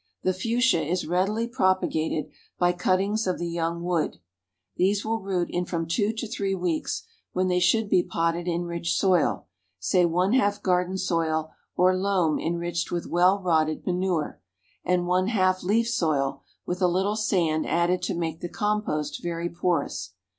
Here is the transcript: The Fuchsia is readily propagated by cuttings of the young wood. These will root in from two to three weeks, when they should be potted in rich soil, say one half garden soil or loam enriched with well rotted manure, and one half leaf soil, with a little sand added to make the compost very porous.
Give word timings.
The 0.23 0.33
Fuchsia 0.33 0.81
is 0.83 1.05
readily 1.05 1.47
propagated 1.47 2.31
by 2.57 2.73
cuttings 2.73 3.27
of 3.27 3.37
the 3.37 3.47
young 3.47 3.83
wood. 3.83 4.17
These 4.75 5.05
will 5.05 5.19
root 5.19 5.49
in 5.51 5.63
from 5.65 5.85
two 5.85 6.11
to 6.11 6.27
three 6.27 6.55
weeks, 6.55 7.03
when 7.33 7.49
they 7.49 7.59
should 7.59 7.87
be 7.87 8.01
potted 8.01 8.47
in 8.47 8.63
rich 8.65 8.95
soil, 8.97 9.45
say 9.77 10.05
one 10.07 10.33
half 10.33 10.63
garden 10.63 10.97
soil 10.97 11.51
or 11.75 11.95
loam 11.95 12.39
enriched 12.39 12.89
with 12.91 13.05
well 13.05 13.43
rotted 13.43 13.85
manure, 13.85 14.41
and 14.83 15.05
one 15.05 15.27
half 15.27 15.61
leaf 15.61 15.87
soil, 15.87 16.41
with 16.65 16.81
a 16.81 16.87
little 16.87 17.15
sand 17.15 17.67
added 17.67 18.01
to 18.01 18.15
make 18.17 18.39
the 18.39 18.49
compost 18.49 19.21
very 19.21 19.49
porous. 19.49 20.13